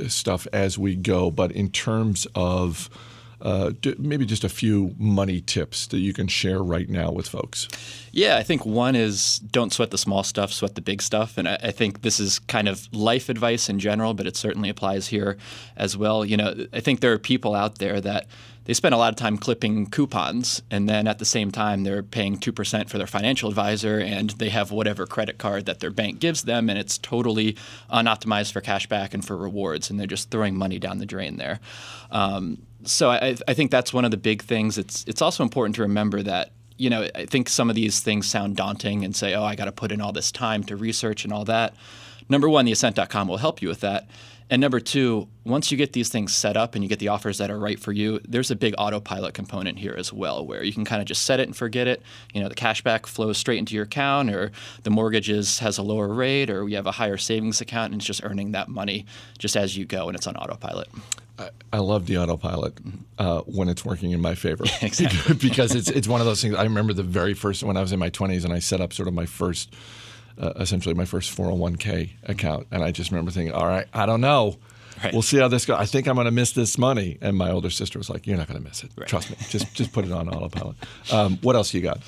stuff 0.08 0.48
as 0.54 0.78
we 0.78 0.96
go, 0.96 1.32
but 1.32 1.52
in 1.52 1.70
terms 1.70 2.28
of 2.36 2.90
uh, 3.42 3.72
maybe 3.98 4.26
just 4.26 4.44
a 4.44 4.50
few 4.50 4.96
money 4.98 5.42
tips 5.42 5.88
that 5.88 6.00
you 6.00 6.14
can 6.14 6.28
share 6.28 6.62
right 6.62 6.90
now 6.90 7.12
with 7.12 7.28
folks. 7.28 7.68
Yeah, 8.12 8.38
I 8.38 8.44
think 8.44 8.66
one 8.66 8.96
is 8.96 9.40
don't 9.40 9.72
sweat 9.74 9.92
the 9.92 9.98
small 9.98 10.24
stuff, 10.24 10.52
sweat 10.52 10.76
the 10.76 10.82
big 10.82 11.02
stuff. 11.02 11.38
And 11.38 11.48
I, 11.48 11.58
I, 11.64 11.72
think 11.72 12.02
this 12.02 12.20
is 12.20 12.40
kind 12.40 12.68
of 12.68 12.88
life 12.94 13.30
advice 13.30 13.70
in 13.70 13.80
general, 13.80 14.14
but 14.14 14.28
it 14.28 14.36
certainly 14.36 14.70
applies 14.70 15.08
here 15.08 15.38
as 15.76 15.98
well. 15.98 16.26
You 16.26 16.38
know, 16.38 16.68
I 16.74 16.82
think 16.82 17.00
there 17.00 17.14
are 17.14 17.20
people 17.20 17.56
out 17.56 17.80
there 17.80 18.02
that 18.02 18.28
they 18.66 18.74
spend 18.74 18.94
a 18.94 18.98
lot 18.98 19.10
of 19.10 19.16
time 19.16 19.38
clipping 19.38 19.88
coupons, 19.88 20.62
and 20.70 20.88
then 20.88 21.08
at 21.08 21.20
the 21.20 21.26
same 21.26 21.52
time, 21.52 21.84
they're 21.84 22.04
paying 22.04 22.38
2% 22.38 22.90
for 22.90 22.98
their 22.98 23.08
financial 23.08 23.50
advisor, 23.50 24.00
and 24.00 24.32
they 24.32 24.50
have 24.50 24.72
whatever 24.72 25.08
credit 25.08 25.38
card 25.40 25.66
that 25.66 25.80
their 25.80 25.90
bank 25.90 26.20
gives 26.20 26.44
them, 26.44 26.70
and 26.70 26.78
it's 26.78 26.98
totally 26.98 27.58
unoptimized 27.92 28.52
for 28.52 28.62
cashback 28.62 29.14
and 29.14 29.26
for 29.26 29.36
rewards, 29.36 29.90
and 29.90 30.00
they're 30.00 30.08
just 30.08 30.30
throwing 30.30 30.56
money 30.56 30.78
down 30.78 31.00
the 31.00 31.06
drain 31.06 31.38
there. 31.38 31.60
Um, 32.12 32.60
so 32.84 33.10
I, 33.10 33.36
I 33.48 33.54
think 33.54 33.72
that's 33.72 33.94
one 33.94 34.06
of 34.06 34.12
the 34.12 34.18
big 34.18 34.44
things. 34.44 34.78
It's 34.78 35.04
it's 35.08 35.22
also 35.22 35.44
important 35.44 35.76
to 35.76 35.82
remember 35.84 36.24
that 36.24 36.52
you 36.78 36.90
know 36.90 37.08
I 37.16 37.26
think 37.26 37.50
some 37.50 37.70
of 37.70 37.76
these 37.76 38.00
things 38.00 38.28
sound 38.28 38.56
daunting 38.56 39.04
and 39.04 39.16
say, 39.16 39.34
oh, 39.34 39.44
I 39.44 39.56
got 39.56 39.66
to 39.66 39.72
put 39.72 39.92
in 39.92 40.02
all 40.02 40.12
this 40.12 40.32
time 40.32 40.64
to 40.66 40.76
research 40.76 41.24
and 41.24 41.34
all 41.34 41.46
that. 41.46 41.76
Number 42.30 42.48
one, 42.48 42.66
the 42.66 42.72
Ascent.com 42.72 43.28
will 43.28 43.38
help 43.38 43.62
you 43.62 43.68
with 43.68 43.82
that. 43.82 44.08
And 44.52 44.60
number 44.60 44.82
two, 44.82 45.30
once 45.46 45.72
you 45.72 45.78
get 45.78 45.94
these 45.94 46.10
things 46.10 46.34
set 46.34 46.58
up 46.58 46.76
and 46.76 46.84
you 46.84 46.90
get 46.90 47.00
the 47.00 47.08
offers 47.08 47.38
that 47.38 47.50
are 47.50 47.58
right 47.58 47.80
for 47.80 47.94
you, 47.94 48.20
there's 48.28 48.52
a 48.52 48.56
big 48.56 48.76
autopilot 48.78 49.34
component 49.34 49.80
here 49.80 49.96
as 49.98 50.12
well, 50.12 50.46
where 50.46 50.62
you 50.62 50.74
can 50.74 50.84
kind 50.84 51.02
of 51.02 51.08
just 51.08 51.24
set 51.24 51.40
it 51.40 51.48
and 51.48 51.56
forget 51.56 51.88
it. 51.88 52.02
You 52.34 52.44
know, 52.44 52.50
the 52.50 52.56
cashback 52.56 53.06
flows 53.06 53.38
straight 53.38 53.60
into 53.60 53.76
your 53.76 53.86
account, 53.86 54.30
or 54.30 54.52
the 54.84 54.90
mortgages 54.90 55.60
has 55.60 55.78
a 55.78 55.82
lower 55.82 56.10
rate, 56.10 56.50
or 56.50 56.68
you 56.68 56.76
have 56.76 56.86
a 56.86 56.92
higher 56.92 57.16
savings 57.16 57.62
account, 57.62 57.94
and 57.94 58.02
it's 58.02 58.06
just 58.06 58.26
earning 58.26 58.52
that 58.52 58.68
money 58.68 59.06
just 59.40 59.56
as 59.56 59.78
you 59.78 59.86
go, 59.86 60.10
and 60.10 60.18
it's 60.18 60.28
on 60.28 60.36
autopilot. 60.36 60.90
I 61.72 61.78
love 61.78 62.06
the 62.06 62.18
autopilot 62.18 62.78
uh, 63.18 63.42
when 63.42 63.70
it's 63.70 63.86
working 63.86 64.12
in 64.12 64.22
my 64.22 64.36
favor. 64.36 64.66
exactly. 64.82 65.34
because 65.50 65.74
it's 65.74 65.90
it's 65.90 66.10
one 66.10 66.20
of 66.20 66.28
those 66.28 66.42
things. 66.42 66.56
I 66.56 66.64
remember 66.64 66.92
the 66.92 67.04
very 67.04 67.34
first 67.34 67.64
when 67.64 67.78
I 67.78 67.82
was 67.82 67.94
in 67.94 68.00
my 68.00 68.10
20s 68.10 68.44
and 68.44 68.54
I 68.54 68.60
set 68.60 68.82
up 68.82 68.92
sort 68.94 69.08
of 69.08 69.14
my 69.14 69.26
first 69.26 69.74
uh, 70.38 70.54
essentially 70.58 70.96
my 70.96 71.06
first 71.06 71.36
401k 71.36 72.12
account. 72.24 72.68
And 72.72 72.84
I 72.84 72.92
just 72.92 73.12
remember 73.12 73.32
thinking, 73.32 73.54
all 73.54 73.68
right, 73.68 73.88
I 73.94 74.06
don't 74.06 74.22
know. 74.22 74.58
Right. 75.04 75.14
We'll 75.14 75.22
see 75.24 75.38
how 75.38 75.48
this 75.48 75.66
goes. 75.66 75.78
I 75.80 75.86
think 75.86 76.08
I'm 76.08 76.16
going 76.16 76.26
to 76.26 76.32
miss 76.32 76.52
this 76.52 76.78
money. 76.78 77.18
And 77.22 77.36
my 77.36 77.50
older 77.50 77.72
sister 77.72 77.98
was 77.98 78.10
like, 78.10 78.28
"You're 78.28 78.38
not 78.38 78.48
going 78.48 78.62
to 78.62 78.68
miss 78.68 78.84
it. 78.84 78.92
Right. 78.96 79.08
Trust 79.08 79.32
me. 79.32 79.38
Just 79.50 79.74
just 79.74 79.94
put 79.94 80.06
it 80.06 80.12
on 80.12 80.30
autopilot." 80.30 80.76
Um, 81.12 81.38
what 81.42 81.56
else 81.56 81.74
you 81.74 81.82
got? 81.82 82.00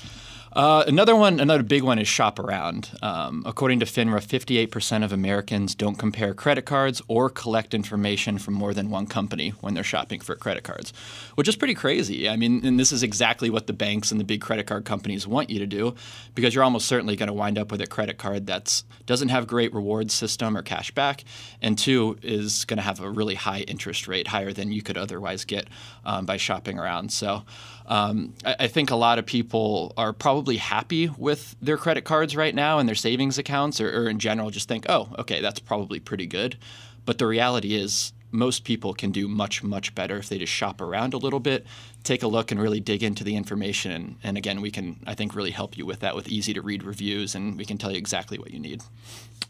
Uh, 0.54 0.84
another 0.86 1.16
one, 1.16 1.40
another 1.40 1.64
big 1.64 1.82
one 1.82 1.98
is 1.98 2.06
shop 2.06 2.38
around. 2.38 2.90
Um, 3.02 3.42
according 3.44 3.80
to 3.80 3.86
FINRA, 3.86 4.20
58% 4.24 5.04
of 5.04 5.12
Americans 5.12 5.74
don't 5.74 5.96
compare 5.96 6.32
credit 6.32 6.64
cards 6.64 7.02
or 7.08 7.28
collect 7.28 7.74
information 7.74 8.38
from 8.38 8.54
more 8.54 8.72
than 8.72 8.88
one 8.88 9.06
company 9.08 9.50
when 9.60 9.74
they're 9.74 9.82
shopping 9.82 10.20
for 10.20 10.36
credit 10.36 10.62
cards, 10.62 10.92
which 11.34 11.48
is 11.48 11.56
pretty 11.56 11.74
crazy. 11.74 12.28
I 12.28 12.36
mean, 12.36 12.64
and 12.64 12.78
this 12.78 12.92
is 12.92 13.02
exactly 13.02 13.50
what 13.50 13.66
the 13.66 13.72
banks 13.72 14.12
and 14.12 14.20
the 14.20 14.24
big 14.24 14.40
credit 14.40 14.68
card 14.68 14.84
companies 14.84 15.26
want 15.26 15.50
you 15.50 15.58
to 15.58 15.66
do, 15.66 15.96
because 16.36 16.54
you're 16.54 16.62
almost 16.62 16.86
certainly 16.86 17.16
going 17.16 17.26
to 17.26 17.32
wind 17.32 17.58
up 17.58 17.72
with 17.72 17.80
a 17.80 17.86
credit 17.88 18.18
card 18.18 18.46
that 18.46 18.80
doesn't 19.06 19.30
have 19.30 19.48
great 19.48 19.74
rewards 19.74 20.14
system 20.14 20.56
or 20.56 20.62
cash 20.62 20.92
back, 20.92 21.24
and 21.62 21.76
two 21.76 22.16
is 22.22 22.64
going 22.64 22.78
to 22.78 22.82
have 22.84 23.00
a 23.00 23.10
really 23.10 23.34
high 23.34 23.62
interest 23.62 24.06
rate, 24.06 24.28
higher 24.28 24.52
than 24.52 24.70
you 24.70 24.82
could 24.82 24.96
otherwise 24.96 25.44
get 25.44 25.66
um, 26.04 26.26
by 26.26 26.36
shopping 26.36 26.78
around. 26.78 27.10
So. 27.10 27.42
Um, 27.86 28.34
I, 28.44 28.56
I, 28.60 28.66
think 28.66 28.90
a 28.90 28.96
lot 28.96 29.18
of 29.18 29.26
people 29.26 29.92
are 29.98 30.14
probably 30.14 30.56
happy 30.56 31.08
with 31.08 31.54
their 31.60 31.76
credit 31.76 32.04
cards 32.04 32.34
right 32.34 32.54
now 32.54 32.78
and 32.78 32.88
their 32.88 32.94
savings 32.94 33.36
accounts, 33.36 33.80
or, 33.80 34.04
or 34.04 34.08
in 34.08 34.18
general, 34.18 34.50
just 34.50 34.68
think, 34.68 34.86
oh, 34.88 35.10
okay, 35.18 35.42
that's 35.42 35.60
probably 35.60 36.00
pretty 36.00 36.26
good. 36.26 36.56
But 37.04 37.18
the 37.18 37.26
reality 37.26 37.74
is, 37.74 38.12
most 38.34 38.64
people 38.64 38.94
can 38.94 39.12
do 39.12 39.28
much, 39.28 39.62
much 39.62 39.94
better 39.94 40.16
if 40.16 40.28
they 40.28 40.38
just 40.38 40.52
shop 40.52 40.80
around 40.80 41.14
a 41.14 41.18
little 41.18 41.38
bit, 41.38 41.64
take 42.02 42.22
a 42.22 42.26
look, 42.26 42.50
and 42.50 42.60
really 42.60 42.80
dig 42.80 43.02
into 43.02 43.22
the 43.22 43.36
information. 43.36 43.92
And, 43.92 44.16
and 44.24 44.36
again, 44.36 44.60
we 44.60 44.70
can, 44.70 44.98
I 45.06 45.14
think, 45.14 45.36
really 45.36 45.52
help 45.52 45.78
you 45.78 45.86
with 45.86 46.00
that 46.00 46.16
with 46.16 46.28
easy 46.28 46.52
to 46.54 46.60
read 46.60 46.82
reviews, 46.82 47.34
and 47.34 47.56
we 47.56 47.64
can 47.64 47.78
tell 47.78 47.92
you 47.92 47.98
exactly 47.98 48.38
what 48.38 48.50
you 48.50 48.58
need. 48.58 48.82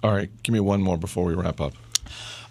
All 0.02 0.12
right, 0.12 0.30
give 0.42 0.52
me 0.52 0.60
one 0.60 0.82
more 0.82 0.98
before 0.98 1.24
we 1.24 1.34
wrap 1.34 1.60
up. 1.60 1.72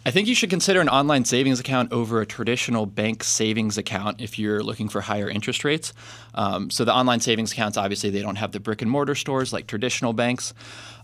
I 0.05 0.12
think 0.12 0.27
you 0.27 0.36
should 0.36 0.50
consider 0.50 0.81
an 0.81 0.89
online 0.89 1.24
savings 1.24 1.60
account 1.60 1.93
over 1.93 2.19
a 2.19 2.25
traditional 2.25 2.86
bank 2.86 3.24
savings 3.24 3.77
account 3.77 4.19
if 4.19 4.38
you're 4.38 4.62
looking 4.62 4.89
for 4.89 5.01
higher 5.01 5.29
interest 5.29 5.63
rates. 5.63 5.93
Um, 6.36 6.69
so 6.69 6.83
the 6.83 6.93
online 6.93 7.22
savings 7.22 7.53
accounts, 7.53 7.77
obviously, 7.77 8.10
they 8.10 8.22
don't 8.22 8.36
have 8.36 8.51
the 8.51 8.60
brick 8.60 8.81
and 8.81 8.91
mortar 8.91 9.15
stores 9.15 9.53
like 9.53 9.67
traditional 9.67 10.12
banks. 10.12 10.53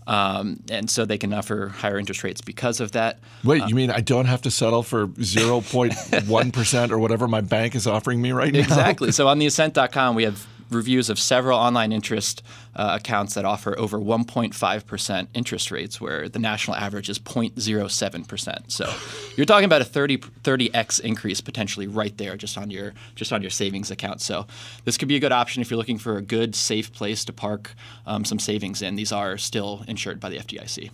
Um, 0.06 0.62
and 0.70 0.90
so 0.90 1.04
they 1.04 1.18
can 1.18 1.32
offer 1.32 1.68
higher 1.68 1.98
interest 1.98 2.24
rates 2.24 2.40
because 2.40 2.80
of 2.80 2.92
that. 2.92 3.20
Wait, 3.44 3.62
you 3.68 3.74
mean 3.74 3.90
I 3.90 4.00
don't 4.00 4.26
have 4.26 4.42
to 4.42 4.50
settle 4.50 4.82
for 4.82 5.06
0.1% 5.06 6.90
or 6.90 6.98
whatever 6.98 7.28
my 7.28 7.40
bank 7.40 7.74
is 7.74 7.86
offering 7.86 8.20
me 8.20 8.32
right 8.32 8.52
now? 8.52 8.60
Exactly. 8.60 9.12
So 9.12 9.28
on 9.28 9.38
the 9.38 9.46
ascent.com, 9.46 10.14
we 10.14 10.24
have 10.24 10.46
reviews 10.70 11.10
of 11.10 11.18
several 11.18 11.58
online 11.58 11.92
interest 11.92 12.42
uh, 12.76 12.98
accounts 13.00 13.34
that 13.34 13.44
offer 13.44 13.78
over 13.78 13.98
1.5% 13.98 15.28
interest 15.34 15.70
rates, 15.70 16.00
where 16.00 16.28
the 16.28 16.38
national 16.38 16.76
average 16.76 17.08
is 17.08 17.18
0.07%. 17.18 18.70
So 18.70 18.92
you're 19.36 19.46
talking 19.46 19.64
about 19.64 19.80
a 19.80 19.84
30 19.84 20.18
30x 20.18 21.00
increase 21.00 21.40
potentially 21.40 21.86
right 21.86 22.16
there 22.16 22.36
just 22.36 22.56
on 22.56 22.70
your 22.70 22.94
just 23.14 23.32
on 23.32 23.42
your 23.42 23.50
savings 23.50 23.90
account. 23.90 24.20
So 24.20 24.46
this 24.84 24.96
could 24.96 25.08
be 25.08 25.16
a 25.16 25.20
good 25.20 25.32
option 25.32 25.62
if 25.62 25.70
you're 25.70 25.78
looking 25.78 25.98
for 25.98 26.16
a 26.16 26.22
good, 26.22 26.54
safe 26.54 26.92
place 26.92 27.24
to 27.24 27.32
park 27.32 27.74
um, 28.06 28.24
some 28.24 28.38
savings 28.38 28.82
in. 28.82 28.96
These 28.96 29.12
are 29.12 29.36
still 29.36 29.84
insured 29.88 30.20
by 30.20 30.30
the 30.30 30.38
FDIC. 30.38 30.90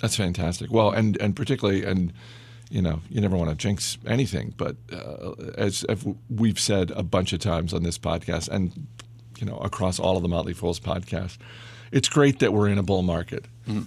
That's 0.00 0.16
fantastic. 0.16 0.70
Well, 0.70 0.90
and 0.90 1.20
and 1.20 1.36
particularly 1.36 1.84
and 1.84 2.12
you 2.70 2.80
know, 2.80 3.00
you 3.10 3.20
never 3.20 3.36
want 3.36 3.50
to 3.50 3.56
jinx 3.56 3.98
anything, 4.06 4.54
but 4.56 4.76
uh, 4.92 5.32
as, 5.58 5.82
as, 5.84 6.06
we've 6.30 6.58
said 6.58 6.92
a 6.92 7.02
bunch 7.02 7.32
of 7.32 7.40
times 7.40 7.74
on 7.74 7.82
this 7.82 7.98
podcast, 7.98 8.48
and 8.48 8.86
you 9.40 9.46
know, 9.46 9.58
across 9.58 9.98
all 9.98 10.16
of 10.16 10.22
the 10.22 10.28
Motley 10.28 10.52
Fool's 10.52 10.80
podcasts. 10.80 11.38
It's 11.92 12.08
great 12.08 12.38
that 12.40 12.52
we're 12.52 12.68
in 12.68 12.78
a 12.78 12.82
bull 12.82 13.02
market. 13.02 13.46
Mm-hmm. 13.68 13.82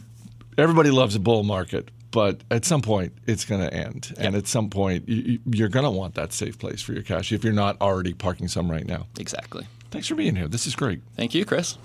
Everybody 0.58 0.92
loves 0.92 1.16
a 1.16 1.20
bull 1.20 1.44
market, 1.44 1.90
but 2.12 2.42
at 2.52 2.66
some 2.66 2.82
point 2.82 3.14
it's 3.26 3.46
going 3.46 3.62
to 3.62 3.74
end. 3.74 4.14
And 4.18 4.36
at 4.36 4.48
some 4.48 4.70
point 4.70 5.06
you're 5.08 5.70
going 5.70 5.86
to 5.86 5.92
want 5.92 6.16
that 6.16 6.34
safe 6.34 6.60
place 6.60 6.82
for 6.82 6.94
your 6.94 7.04
cash 7.04 7.32
if 7.32 7.44
you're 7.44 7.54
not 7.54 7.82
already 7.82 8.14
parking 8.14 8.48
some 8.48 8.70
right 8.70 8.86
now. 8.86 9.08
Exactly. 9.20 9.68
Thanks 9.90 10.08
for 10.08 10.16
being 10.16 10.36
here. 10.36 10.48
This 10.48 10.68
is 10.68 10.76
great. 10.76 11.02
Thank 11.16 11.34
you, 11.34 11.46
Chris. 11.46 11.78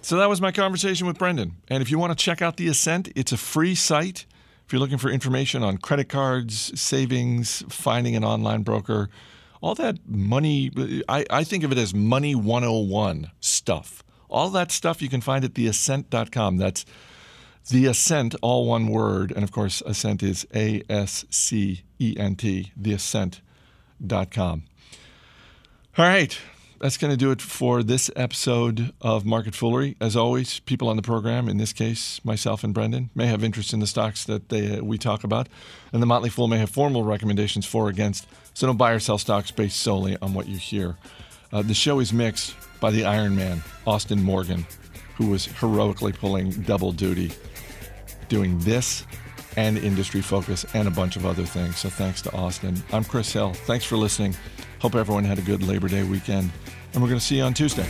So 0.00 0.16
that 0.16 0.28
was 0.28 0.40
my 0.40 0.50
conversation 0.50 1.06
with 1.06 1.18
Brendan. 1.18 1.56
And 1.68 1.82
if 1.82 1.90
you 1.90 1.98
want 1.98 2.16
to 2.16 2.24
check 2.24 2.42
out 2.42 2.56
the 2.56 2.66
Ascent, 2.68 3.10
it's 3.14 3.30
a 3.30 3.36
free 3.36 3.76
site. 3.76 4.26
If 4.66 4.72
you're 4.72 4.80
looking 4.80 4.98
for 4.98 5.10
information 5.10 5.62
on 5.62 5.78
credit 5.78 6.08
cards, 6.08 6.78
savings, 6.80 7.62
finding 7.68 8.16
an 8.16 8.24
online 8.24 8.62
broker, 8.62 9.10
all 9.62 9.74
that 9.76 9.98
money, 10.06 10.70
I, 11.08 11.24
I 11.30 11.44
think 11.44 11.62
of 11.64 11.72
it 11.72 11.78
as 11.78 11.94
money 11.94 12.34
101 12.34 13.30
stuff. 13.40 14.02
All 14.28 14.50
that 14.50 14.72
stuff 14.72 15.00
you 15.00 15.08
can 15.08 15.20
find 15.20 15.44
at 15.44 15.54
theascent.com. 15.54 16.56
That's 16.56 16.84
the 17.70 17.86
Ascent, 17.86 18.34
all 18.42 18.66
one 18.66 18.88
word. 18.88 19.30
And 19.30 19.44
of 19.44 19.52
course, 19.52 19.82
Ascent 19.86 20.22
is 20.22 20.46
A 20.54 20.82
S 20.90 21.24
C 21.30 21.82
E 22.00 22.16
N 22.18 22.34
T, 22.34 22.72
theascent.com. 22.80 24.64
All 25.98 26.04
right. 26.04 26.38
That's 26.82 26.96
going 26.96 27.12
to 27.12 27.16
do 27.16 27.30
it 27.30 27.40
for 27.40 27.84
this 27.84 28.10
episode 28.16 28.92
of 29.00 29.24
Market 29.24 29.54
Foolery. 29.54 29.94
As 30.00 30.16
always, 30.16 30.58
people 30.58 30.88
on 30.88 30.96
the 30.96 31.02
program, 31.02 31.48
in 31.48 31.56
this 31.56 31.72
case, 31.72 32.20
myself 32.24 32.64
and 32.64 32.74
Brendan, 32.74 33.10
may 33.14 33.28
have 33.28 33.44
interest 33.44 33.72
in 33.72 33.78
the 33.78 33.86
stocks 33.86 34.24
that 34.24 34.48
they, 34.48 34.78
uh, 34.78 34.82
we 34.82 34.98
talk 34.98 35.22
about, 35.22 35.48
and 35.92 36.02
the 36.02 36.06
Motley 36.06 36.28
Fool 36.28 36.48
may 36.48 36.58
have 36.58 36.70
formal 36.70 37.04
recommendations 37.04 37.64
for 37.64 37.84
or 37.84 37.88
against 37.88 38.26
so 38.52 38.66
don't 38.66 38.78
buy 38.78 38.90
or 38.90 38.98
sell 38.98 39.16
stocks 39.16 39.52
based 39.52 39.76
solely 39.76 40.16
on 40.20 40.34
what 40.34 40.48
you 40.48 40.56
hear. 40.56 40.96
Uh, 41.52 41.62
the 41.62 41.72
show 41.72 42.00
is 42.00 42.12
mixed 42.12 42.56
by 42.80 42.90
the 42.90 43.04
Iron 43.04 43.36
Man, 43.36 43.62
Austin 43.86 44.20
Morgan, 44.20 44.66
who 45.14 45.28
was 45.28 45.46
heroically 45.46 46.12
pulling 46.12 46.50
double 46.62 46.90
duty, 46.90 47.30
doing 48.28 48.58
this 48.58 49.06
and 49.56 49.78
industry 49.78 50.20
focus 50.20 50.66
and 50.74 50.88
a 50.88 50.90
bunch 50.90 51.14
of 51.14 51.26
other 51.26 51.44
things. 51.44 51.78
So 51.78 51.88
thanks 51.90 52.22
to 52.22 52.32
Austin. 52.32 52.82
I'm 52.92 53.04
Chris 53.04 53.32
Hill. 53.32 53.52
Thanks 53.52 53.84
for 53.84 53.96
listening. 53.96 54.34
Hope 54.82 54.96
everyone 54.96 55.22
had 55.22 55.38
a 55.38 55.42
good 55.42 55.62
Labor 55.62 55.86
Day 55.86 56.02
weekend. 56.02 56.50
And 56.92 57.00
we're 57.00 57.08
going 57.08 57.20
to 57.20 57.24
see 57.24 57.36
you 57.36 57.44
on 57.44 57.54
Tuesday. 57.54 57.86